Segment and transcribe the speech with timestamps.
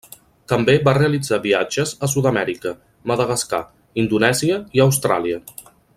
[0.51, 2.73] També va realitzar viatges a Sud-amèrica,
[3.13, 3.61] Madagascar,
[4.05, 5.43] Indonèsia i Austràlia.